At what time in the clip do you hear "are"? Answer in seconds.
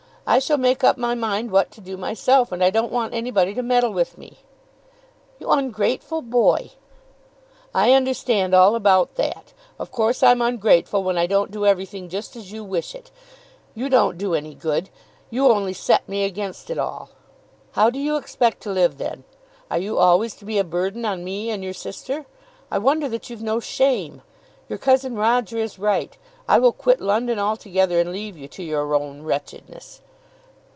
19.71-19.79